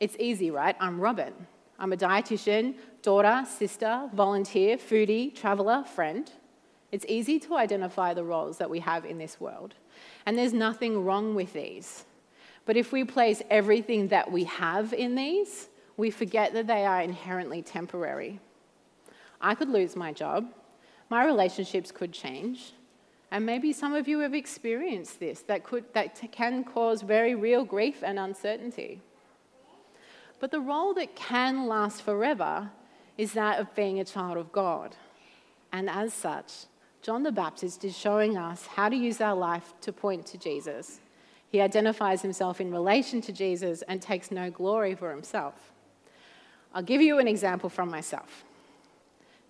It's 0.00 0.16
easy, 0.18 0.50
right? 0.50 0.76
I'm 0.80 1.00
Robin. 1.00 1.34
I'm 1.78 1.92
a 1.92 1.96
dietitian, 1.96 2.74
daughter, 3.02 3.44
sister, 3.48 4.08
volunteer, 4.12 4.76
foodie, 4.76 5.34
traveller, 5.34 5.84
friend. 5.84 6.30
It's 6.92 7.04
easy 7.08 7.40
to 7.40 7.56
identify 7.56 8.14
the 8.14 8.24
roles 8.24 8.58
that 8.58 8.70
we 8.70 8.80
have 8.80 9.04
in 9.04 9.18
this 9.18 9.40
world. 9.40 9.74
And 10.26 10.38
there's 10.38 10.52
nothing 10.52 11.04
wrong 11.04 11.34
with 11.34 11.52
these. 11.52 12.04
But 12.66 12.76
if 12.76 12.92
we 12.92 13.04
place 13.04 13.42
everything 13.50 14.08
that 14.08 14.30
we 14.30 14.44
have 14.44 14.92
in 14.92 15.14
these, 15.14 15.68
we 15.96 16.10
forget 16.10 16.52
that 16.54 16.66
they 16.66 16.86
are 16.86 17.02
inherently 17.02 17.62
temporary. 17.62 18.40
I 19.40 19.54
could 19.54 19.68
lose 19.68 19.96
my 19.96 20.12
job, 20.12 20.52
my 21.10 21.24
relationships 21.24 21.92
could 21.92 22.12
change, 22.12 22.72
and 23.30 23.44
maybe 23.44 23.72
some 23.72 23.94
of 23.94 24.08
you 24.08 24.20
have 24.20 24.32
experienced 24.32 25.20
this 25.20 25.40
that, 25.42 25.64
could, 25.64 25.84
that 25.92 26.20
can 26.32 26.64
cause 26.64 27.02
very 27.02 27.34
real 27.34 27.64
grief 27.64 28.02
and 28.02 28.18
uncertainty. 28.18 29.00
But 30.44 30.50
the 30.50 30.60
role 30.60 30.92
that 30.92 31.16
can 31.16 31.68
last 31.68 32.02
forever 32.02 32.70
is 33.16 33.32
that 33.32 33.58
of 33.58 33.74
being 33.74 33.98
a 33.98 34.04
child 34.04 34.36
of 34.36 34.52
God. 34.52 34.94
And 35.72 35.88
as 35.88 36.12
such, 36.12 36.66
John 37.00 37.22
the 37.22 37.32
Baptist 37.32 37.82
is 37.82 37.96
showing 37.96 38.36
us 38.36 38.66
how 38.66 38.90
to 38.90 38.94
use 38.94 39.22
our 39.22 39.34
life 39.34 39.72
to 39.80 39.90
point 39.90 40.26
to 40.26 40.36
Jesus. 40.36 41.00
He 41.48 41.62
identifies 41.62 42.20
himself 42.20 42.60
in 42.60 42.70
relation 42.70 43.22
to 43.22 43.32
Jesus 43.32 43.80
and 43.88 44.02
takes 44.02 44.30
no 44.30 44.50
glory 44.50 44.94
for 44.94 45.10
himself. 45.10 45.72
I'll 46.74 46.82
give 46.82 47.00
you 47.00 47.18
an 47.18 47.26
example 47.26 47.70
from 47.70 47.88
myself. 47.88 48.44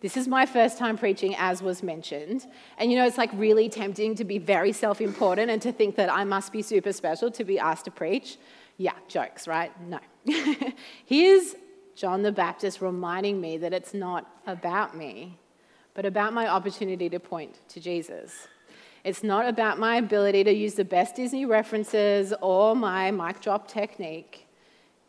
This 0.01 0.17
is 0.17 0.29
my 0.29 0.47
first 0.47 0.79
time 0.79 0.97
preaching, 0.97 1.35
as 1.37 1.61
was 1.61 1.83
mentioned. 1.83 2.47
And 2.79 2.93
you 2.93 2.97
know, 2.97 3.05
it's 3.05 3.19
like 3.19 3.31
really 3.33 3.69
tempting 3.69 4.15
to 4.15 4.25
be 4.25 4.39
very 4.39 4.71
self 4.71 5.01
important 5.01 5.51
and 5.51 5.61
to 5.63 5.73
think 5.73 5.97
that 5.97 6.09
I 6.09 6.23
must 6.23 6.53
be 6.53 6.63
super 6.63 6.93
special 6.93 7.33
to 7.33 7.43
be 7.43 7.59
asked 7.59 7.87
to 7.87 7.91
preach. 7.91 8.37
Yeah, 8.79 8.95
jokes, 9.09 9.49
right? 9.49 9.73
No. 9.89 9.99
Here's 11.07 11.55
John 11.95 12.23
the 12.23 12.33
Baptist 12.33 12.81
reminding 12.81 13.41
me 13.41 13.59
that 13.59 13.73
it's 13.73 13.95
not 13.95 14.31
about 14.47 14.97
me, 14.97 15.39
but 15.95 16.07
about 16.07 16.33
my 16.33 16.49
opportunity 16.49 17.09
to 17.11 17.21
point 17.21 17.61
to 17.69 17.81
Jesus. 17.81 18.49
It's 19.05 19.23
not 19.23 19.47
about 19.47 19.79
my 19.79 19.97
ability 19.97 20.45
to 20.45 20.53
use 20.53 20.75
the 20.75 20.85
best 20.85 21.17
Disney 21.17 21.45
references 21.45 22.33
or 22.41 22.75
my 22.75 23.11
mic 23.11 23.41
drop 23.41 23.69
technique. 23.69 24.47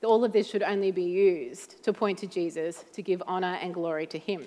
All 0.03 0.23
of 0.23 0.33
this 0.33 0.47
should 0.47 0.63
only 0.63 0.91
be 0.91 1.03
used 1.03 1.81
to 1.83 1.93
point 1.93 2.19
to 2.19 2.27
Jesus, 2.27 2.83
to 2.93 3.01
give 3.01 3.23
honor 3.25 3.57
and 3.61 3.73
glory 3.73 4.05
to 4.07 4.19
Him. 4.19 4.45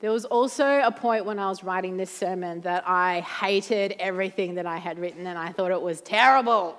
There 0.00 0.10
was 0.10 0.24
also 0.24 0.80
a 0.80 0.90
point 0.90 1.26
when 1.26 1.38
I 1.38 1.48
was 1.48 1.62
writing 1.62 1.96
this 1.96 2.10
sermon 2.10 2.60
that 2.62 2.84
I 2.88 3.20
hated 3.20 3.96
everything 3.98 4.54
that 4.54 4.66
I 4.66 4.78
had 4.78 4.98
written 4.98 5.26
and 5.26 5.38
I 5.38 5.52
thought 5.52 5.70
it 5.70 5.82
was 5.82 6.00
terrible. 6.00 6.76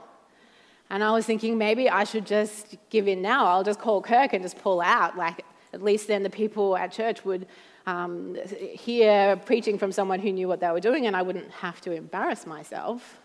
And 0.94 1.04
I 1.04 1.12
was 1.12 1.26
thinking 1.26 1.58
maybe 1.58 1.90
I 1.90 2.04
should 2.04 2.24
just 2.24 2.78
give 2.92 3.08
in 3.08 3.20
now. 3.20 3.48
I'll 3.48 3.64
just 3.64 3.80
call 3.80 4.00
Kirk 4.00 4.32
and 4.34 4.44
just 4.44 4.60
pull 4.60 4.80
out. 4.80 5.18
Like, 5.18 5.44
at 5.74 5.82
least 5.82 6.08
then 6.08 6.22
the 6.22 6.30
people 6.30 6.78
at 6.78 6.92
church 6.92 7.26
would 7.26 7.48
um, 7.88 8.38
hear 8.46 9.36
preaching 9.38 9.80
from 9.80 9.92
someone 9.92 10.20
who 10.20 10.32
knew 10.32 10.48
what 10.48 10.60
they 10.60 10.70
were 10.70 10.80
doing 10.80 11.08
and 11.08 11.16
I 11.16 11.24
wouldn't 11.24 11.50
have 11.50 11.82
to 11.82 11.94
embarrass 11.94 12.46
myself. 12.46 13.18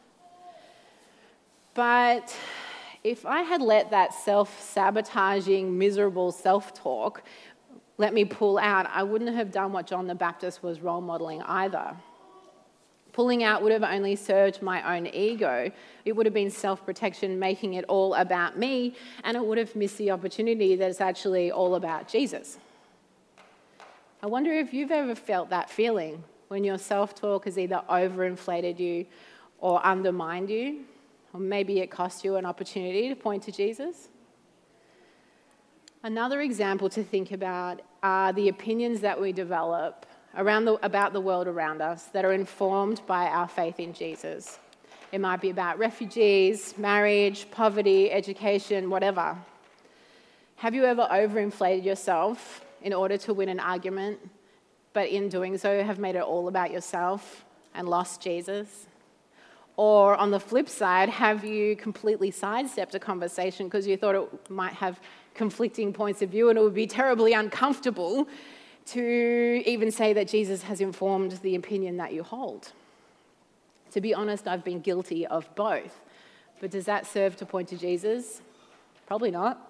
But 1.74 2.34
if 3.04 3.26
I 3.26 3.42
had 3.42 3.60
let 3.60 3.90
that 3.90 4.14
self 4.14 4.62
sabotaging, 4.62 5.76
miserable 5.76 6.32
self 6.32 6.72
talk 6.72 7.22
let 7.98 8.14
me 8.14 8.24
pull 8.24 8.58
out, 8.58 8.88
I 8.94 9.02
wouldn't 9.02 9.34
have 9.34 9.50
done 9.50 9.72
what 9.72 9.86
John 9.86 10.06
the 10.06 10.14
Baptist 10.14 10.62
was 10.62 10.80
role 10.80 11.02
modeling 11.02 11.42
either. 11.42 11.96
Pulling 13.18 13.42
out 13.42 13.64
would 13.64 13.72
have 13.72 13.82
only 13.82 14.14
served 14.14 14.62
my 14.62 14.96
own 14.96 15.08
ego. 15.08 15.72
It 16.04 16.12
would 16.12 16.24
have 16.24 16.32
been 16.32 16.52
self 16.52 16.86
protection, 16.86 17.36
making 17.36 17.74
it 17.74 17.84
all 17.88 18.14
about 18.14 18.56
me, 18.56 18.94
and 19.24 19.36
it 19.36 19.44
would 19.44 19.58
have 19.58 19.74
missed 19.74 19.98
the 19.98 20.12
opportunity 20.12 20.76
that 20.76 20.88
it's 20.88 21.00
actually 21.00 21.50
all 21.50 21.74
about 21.74 22.06
Jesus. 22.06 22.58
I 24.22 24.28
wonder 24.28 24.52
if 24.52 24.72
you've 24.72 24.92
ever 24.92 25.16
felt 25.16 25.50
that 25.50 25.68
feeling 25.68 26.22
when 26.46 26.62
your 26.62 26.78
self 26.78 27.16
talk 27.16 27.46
has 27.46 27.58
either 27.58 27.82
overinflated 27.90 28.78
you 28.78 29.04
or 29.58 29.84
undermined 29.84 30.48
you, 30.48 30.84
or 31.32 31.40
maybe 31.40 31.80
it 31.80 31.90
cost 31.90 32.24
you 32.24 32.36
an 32.36 32.46
opportunity 32.46 33.08
to 33.08 33.16
point 33.16 33.42
to 33.42 33.50
Jesus. 33.50 34.10
Another 36.04 36.40
example 36.40 36.88
to 36.90 37.02
think 37.02 37.32
about 37.32 37.80
are 38.00 38.32
the 38.32 38.46
opinions 38.46 39.00
that 39.00 39.20
we 39.20 39.32
develop 39.32 40.06
around 40.38 40.64
the, 40.64 40.74
about 40.86 41.12
the 41.12 41.20
world 41.20 41.48
around 41.48 41.82
us 41.82 42.04
that 42.04 42.24
are 42.24 42.32
informed 42.32 43.02
by 43.06 43.26
our 43.26 43.48
faith 43.48 43.80
in 43.80 43.92
Jesus. 43.92 44.58
It 45.10 45.20
might 45.20 45.40
be 45.40 45.50
about 45.50 45.78
refugees, 45.78 46.78
marriage, 46.78 47.50
poverty, 47.50 48.10
education, 48.12 48.88
whatever. 48.88 49.36
Have 50.56 50.74
you 50.74 50.84
ever 50.84 51.08
overinflated 51.10 51.84
yourself 51.84 52.64
in 52.82 52.92
order 52.92 53.16
to 53.18 53.34
win 53.34 53.48
an 53.48 53.58
argument, 53.58 54.20
but 54.92 55.08
in 55.08 55.28
doing 55.28 55.58
so 55.58 55.82
have 55.82 55.98
made 55.98 56.14
it 56.14 56.22
all 56.22 56.46
about 56.46 56.70
yourself 56.70 57.44
and 57.74 57.88
lost 57.88 58.20
Jesus? 58.20 58.86
Or 59.76 60.16
on 60.16 60.30
the 60.30 60.40
flip 60.40 60.68
side, 60.68 61.08
have 61.08 61.44
you 61.44 61.74
completely 61.76 62.30
sidestepped 62.30 62.94
a 62.94 62.98
conversation 63.00 63.66
because 63.66 63.86
you 63.86 63.96
thought 63.96 64.14
it 64.14 64.50
might 64.50 64.74
have 64.74 65.00
conflicting 65.34 65.92
points 65.92 66.22
of 66.22 66.30
view 66.30 66.48
and 66.48 66.58
it 66.58 66.62
would 66.62 66.74
be 66.74 66.86
terribly 66.86 67.32
uncomfortable 67.32 68.28
to 68.92 69.62
even 69.66 69.90
say 69.90 70.12
that 70.12 70.28
Jesus 70.28 70.62
has 70.62 70.80
informed 70.80 71.32
the 71.42 71.54
opinion 71.54 71.96
that 71.98 72.12
you 72.12 72.22
hold? 72.22 72.72
To 73.92 74.00
be 74.00 74.14
honest, 74.14 74.46
I've 74.46 74.64
been 74.64 74.80
guilty 74.80 75.26
of 75.26 75.48
both. 75.54 76.00
But 76.60 76.70
does 76.70 76.86
that 76.86 77.06
serve 77.06 77.36
to 77.36 77.46
point 77.46 77.68
to 77.68 77.76
Jesus? 77.76 78.42
Probably 79.06 79.30
not. 79.30 79.64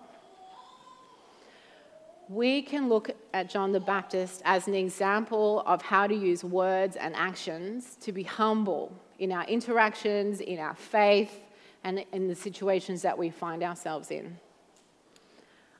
We 2.29 2.61
can 2.61 2.89
look 2.89 3.11
at 3.33 3.49
John 3.49 3.73
the 3.73 3.81
Baptist 3.81 4.43
as 4.45 4.69
an 4.69 4.75
example 4.75 5.63
of 5.67 5.81
how 5.81 6.07
to 6.07 6.15
use 6.15 6.45
words 6.45 6.97
and 6.97 7.17
actions 7.17 7.97
to 8.03 8.13
be 8.13 8.23
humble 8.23 8.93
in 9.19 9.33
our 9.33 9.45
interactions, 9.45 10.41
in 10.41 10.59
our 10.59 10.75
faith, 10.75 11.41
and 11.85 12.05
in 12.13 12.29
the 12.29 12.35
situations 12.35 13.03
that 13.03 13.17
we 13.17 13.31
find 13.31 13.63
ourselves 13.63 14.11
in. 14.11 14.37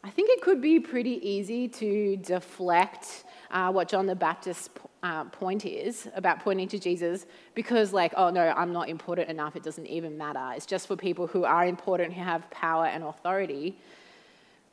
I 0.03 0.11
think 0.11 0.31
it 0.31 0.41
could 0.41 0.63
be 0.63 0.81
pretty 0.81 1.29
easy 1.29 1.69
to 1.69 2.17
deflect 2.17 3.25
uh, 3.51 3.73
what 3.73 3.89
John 3.89 4.07
the 4.07 4.15
Baptist's 4.15 4.69
uh, 5.03 5.25
point 5.25 5.65
is 5.65 6.09
about 6.15 6.41
pointing 6.41 6.69
to 6.69 6.79
Jesus 6.79 7.27
because, 7.55 7.93
like, 7.93 8.13
oh 8.17 8.31
no, 8.31 8.43
I'm 8.57 8.73
not 8.73 8.89
important 8.89 9.29
enough, 9.29 9.57
it 9.57 9.63
doesn't 9.63 9.87
even 9.87 10.19
matter. 10.19 10.53
It's 10.55 10.67
just 10.67 10.87
for 10.87 10.97
people 10.97 11.27
who 11.27 11.45
are 11.45 11.67
important, 11.67 12.15
who 12.15 12.23
have 12.23 12.51
power 12.51 12.87
and 12.87 13.05
authority. 13.05 13.77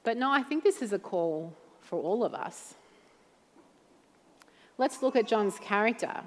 But 0.03 0.17
no, 0.17 0.31
I 0.31 0.43
think 0.43 0.63
this 0.63 0.81
is 0.81 0.93
a 0.93 0.99
call 0.99 1.53
for 1.81 2.01
all 2.01 2.23
of 2.23 2.33
us. 2.33 2.75
Let's 4.77 5.01
look 5.01 5.15
at 5.15 5.27
John's 5.27 5.57
character 5.59 6.23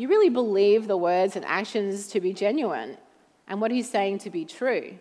you 0.00 0.08
really 0.08 0.30
believe 0.30 0.86
the 0.86 0.96
words 0.96 1.36
and 1.36 1.44
actions 1.44 2.08
to 2.08 2.20
be 2.20 2.32
genuine 2.32 2.96
and 3.46 3.60
what 3.60 3.70
he's 3.70 3.90
saying 3.90 4.18
to 4.18 4.30
be 4.30 4.46
true. 4.46 4.94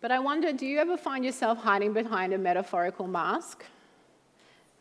But 0.00 0.10
I 0.10 0.18
wonder 0.18 0.52
do 0.52 0.66
you 0.66 0.78
ever 0.78 0.96
find 0.96 1.24
yourself 1.24 1.58
hiding 1.58 1.92
behind 1.92 2.32
a 2.32 2.38
metaphorical 2.38 3.06
mask? 3.06 3.64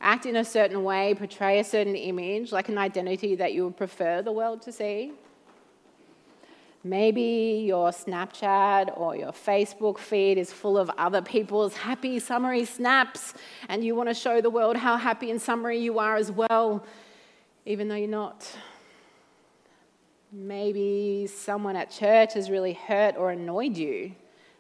Act 0.01 0.25
in 0.25 0.37
a 0.37 0.45
certain 0.45 0.83
way, 0.83 1.13
portray 1.13 1.59
a 1.59 1.63
certain 1.63 1.95
image, 1.95 2.51
like 2.51 2.69
an 2.69 2.77
identity 2.77 3.35
that 3.35 3.53
you 3.53 3.65
would 3.65 3.77
prefer 3.77 4.21
the 4.21 4.31
world 4.31 4.61
to 4.61 4.71
see? 4.71 5.11
Maybe 6.83 7.65
your 7.67 7.89
Snapchat 7.89 8.97
or 8.97 9.13
your 9.13 9.33
Facebook 9.33 9.97
feed 9.97 10.37
is 10.37 10.53
full 10.53 10.77
of 10.77 10.89
other 10.97 11.21
people's 11.21 11.75
happy 11.75 12.19
summary 12.19 12.63
snaps, 12.63 13.33
and 13.67 13.83
you 13.83 13.95
want 13.95 14.07
to 14.07 14.15
show 14.15 14.39
the 14.39 14.49
world 14.49 14.77
how 14.77 14.95
happy 14.95 15.29
and 15.29 15.41
summary 15.41 15.77
you 15.77 15.99
are 15.99 16.15
as 16.15 16.31
well, 16.31 16.85
even 17.65 17.89
though 17.89 17.95
you're 17.95 18.07
not. 18.07 18.49
Maybe 20.31 21.27
someone 21.27 21.75
at 21.75 21.91
church 21.91 22.35
has 22.35 22.49
really 22.49 22.73
hurt 22.73 23.17
or 23.17 23.31
annoyed 23.31 23.75
you, 23.75 24.13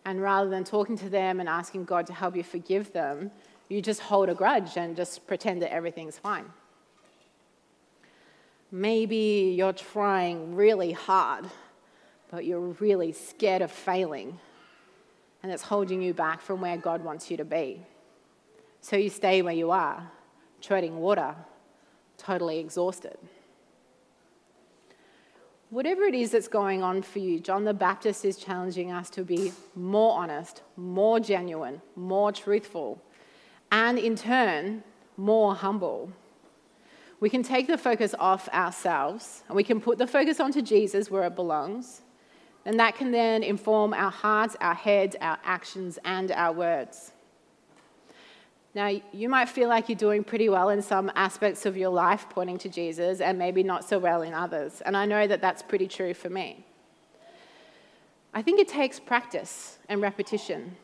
and 0.03 0.21
rather 0.21 0.49
than 0.49 0.65
talking 0.65 0.97
to 0.97 1.09
them 1.09 1.39
and 1.39 1.47
asking 1.47 1.85
God 1.85 2.05
to 2.07 2.13
help 2.13 2.35
you 2.35 2.43
forgive 2.43 2.91
them, 2.91 3.31
you 3.69 3.81
just 3.81 4.01
hold 4.01 4.29
a 4.29 4.33
grudge 4.33 4.75
and 4.77 4.95
just 4.95 5.25
pretend 5.27 5.61
that 5.61 5.71
everything's 5.71 6.17
fine. 6.17 6.45
Maybe 8.71 9.53
you're 9.57 9.73
trying 9.73 10.55
really 10.55 10.91
hard, 10.91 11.45
but 12.29 12.45
you're 12.45 12.59
really 12.59 13.11
scared 13.11 13.61
of 13.61 13.71
failing, 13.71 14.39
and 15.41 15.51
it's 15.51 15.63
holding 15.63 16.01
you 16.01 16.13
back 16.13 16.41
from 16.41 16.61
where 16.61 16.77
God 16.77 17.03
wants 17.03 17.31
you 17.31 17.37
to 17.37 17.45
be. 17.45 17.81
So 18.81 18.95
you 18.95 19.09
stay 19.09 19.41
where 19.41 19.53
you 19.53 19.71
are, 19.71 20.11
treading 20.61 20.99
water, 20.99 21.35
totally 22.17 22.59
exhausted. 22.59 23.17
Whatever 25.69 26.03
it 26.03 26.15
is 26.15 26.31
that's 26.31 26.47
going 26.47 26.81
on 26.81 27.03
for 27.03 27.19
you, 27.19 27.39
John 27.39 27.63
the 27.63 27.73
Baptist 27.73 28.25
is 28.25 28.37
challenging 28.37 28.91
us 28.91 29.09
to 29.11 29.23
be 29.23 29.51
more 29.75 30.17
honest, 30.17 30.63
more 30.75 31.19
genuine, 31.19 31.81
more 31.95 32.31
truthful, 32.31 33.01
and 33.71 33.99
in 33.99 34.15
turn, 34.15 34.83
more 35.17 35.55
humble. 35.55 36.11
We 37.19 37.29
can 37.29 37.43
take 37.43 37.67
the 37.67 37.77
focus 37.77 38.15
off 38.17 38.47
ourselves 38.49 39.43
and 39.47 39.55
we 39.55 39.63
can 39.63 39.81
put 39.81 39.97
the 39.97 40.07
focus 40.07 40.39
onto 40.39 40.61
Jesus 40.61 41.11
where 41.11 41.23
it 41.23 41.35
belongs. 41.35 42.01
And 42.65 42.79
that 42.79 42.95
can 42.95 43.11
then 43.11 43.43
inform 43.43 43.93
our 43.93 44.11
hearts, 44.11 44.55
our 44.61 44.73
heads, 44.73 45.15
our 45.21 45.37
actions, 45.43 45.99
and 46.05 46.31
our 46.31 46.53
words. 46.53 47.11
Now, 48.75 48.91
you 49.11 49.27
might 49.27 49.49
feel 49.49 49.67
like 49.67 49.89
you're 49.89 49.97
doing 49.97 50.23
pretty 50.23 50.47
well 50.47 50.69
in 50.69 50.81
some 50.81 51.11
aspects 51.15 51.65
of 51.65 51.75
your 51.75 51.89
life 51.89 52.27
pointing 52.29 52.59
to 52.59 52.69
Jesus 52.69 53.19
and 53.19 53.37
maybe 53.37 53.63
not 53.63 53.87
so 53.87 53.97
well 53.97 54.21
in 54.21 54.33
others. 54.33 54.81
And 54.85 54.95
I 54.95 55.05
know 55.05 55.25
that 55.25 55.41
that's 55.41 55.61
pretty 55.61 55.87
true 55.87 56.13
for 56.13 56.29
me. 56.29 56.65
I 58.33 58.41
think 58.43 58.59
it 58.59 58.67
takes 58.67 58.99
practice 58.99 59.79
and 59.89 60.01
repetition. 60.01 60.77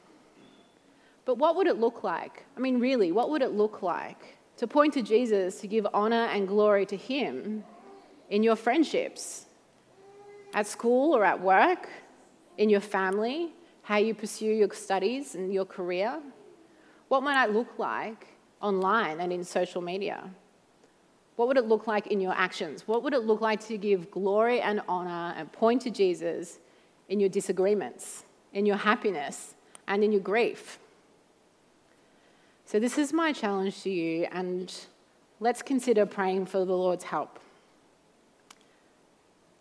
But 1.25 1.37
what 1.39 1.55
would 1.55 1.67
it 1.67 1.79
look 1.79 2.03
like? 2.03 2.45
I 2.55 2.59
mean, 2.59 2.79
really, 2.79 3.11
what 3.11 3.29
would 3.31 3.41
it 3.41 3.51
look 3.51 3.81
like 3.81 4.37
to 4.57 4.67
point 4.67 4.93
to 4.93 5.01
Jesus, 5.01 5.59
to 5.61 5.67
give 5.67 5.85
honor 5.93 6.25
and 6.27 6.47
glory 6.47 6.85
to 6.85 6.95
Him 6.95 7.63
in 8.29 8.43
your 8.43 8.55
friendships, 8.55 9.47
at 10.53 10.67
school 10.67 11.15
or 11.15 11.25
at 11.25 11.41
work, 11.41 11.89
in 12.57 12.69
your 12.69 12.79
family, 12.79 13.51
how 13.81 13.97
you 13.97 14.13
pursue 14.13 14.53
your 14.53 14.71
studies 14.71 15.35
and 15.35 15.53
your 15.53 15.65
career? 15.65 16.21
What 17.07 17.23
might 17.23 17.43
it 17.43 17.53
look 17.53 17.77
like 17.77 18.27
online 18.61 19.19
and 19.19 19.33
in 19.33 19.43
social 19.43 19.81
media? 19.81 20.29
What 21.35 21.47
would 21.49 21.57
it 21.57 21.65
look 21.65 21.85
like 21.85 22.07
in 22.07 22.21
your 22.21 22.33
actions? 22.33 22.87
What 22.87 23.03
would 23.03 23.13
it 23.13 23.25
look 23.25 23.41
like 23.41 23.59
to 23.67 23.77
give 23.77 24.09
glory 24.09 24.61
and 24.61 24.81
honor 24.87 25.33
and 25.37 25.51
point 25.51 25.81
to 25.81 25.89
Jesus 25.89 26.59
in 27.09 27.19
your 27.19 27.29
disagreements, 27.29 28.23
in 28.53 28.65
your 28.65 28.77
happiness, 28.77 29.55
and 29.87 30.03
in 30.03 30.11
your 30.11 30.21
grief? 30.21 30.79
So, 32.67 32.79
this 32.79 32.97
is 32.97 33.13
my 33.13 33.31
challenge 33.31 33.83
to 33.83 33.91
you, 33.91 34.27
and 34.31 34.73
let's 35.39 35.61
consider 35.61 36.07
praying 36.07 36.47
for 36.47 36.65
the 36.65 36.75
Lord's 36.75 37.03
help. 37.03 37.39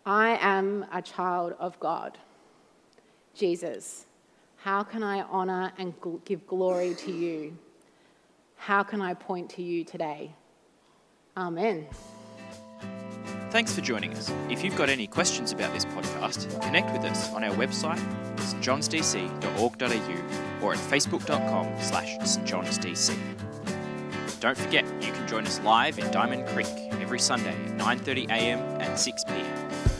I 0.07 0.37
am 0.41 0.87
a 0.91 1.03
child 1.03 1.53
of 1.59 1.79
God. 1.79 2.17
Jesus, 3.35 4.05
how 4.57 4.81
can 4.81 5.03
I 5.03 5.21
honor 5.21 5.71
and 5.77 5.93
give 6.25 6.47
glory 6.47 6.95
to 6.95 7.11
you? 7.11 7.55
How 8.57 8.81
can 8.81 9.01
I 9.01 9.13
point 9.13 9.51
to 9.51 9.61
you 9.61 9.83
today? 9.83 10.31
Amen. 11.37 11.85
Thanks 13.51 13.73
for 13.73 13.81
joining 13.81 14.13
us. 14.15 14.31
If 14.49 14.63
you've 14.63 14.75
got 14.75 14.89
any 14.89 15.05
questions 15.05 15.51
about 15.51 15.71
this 15.73 15.85
podcast, 15.85 16.59
connect 16.61 16.91
with 16.91 17.03
us 17.03 17.31
on 17.33 17.43
our 17.43 17.53
website, 17.55 18.01
stjohnsdc.org.au, 18.45 20.65
or 20.65 20.73
at 20.73 20.79
facebook.com 20.79 21.81
slash 21.81 22.17
stjohnsdc. 22.19 23.17
Don't 24.39 24.57
forget, 24.57 24.85
you 25.01 25.11
can 25.11 25.27
join 25.27 25.47
us 25.47 25.59
live 25.61 25.97
in 25.97 26.11
Diamond 26.11 26.45
Creek 26.47 26.67
every 27.01 27.19
Sunday 27.19 27.55
at 27.65 27.77
9.30am 27.77 28.59
and 28.79 28.93
6pm. 28.93 29.94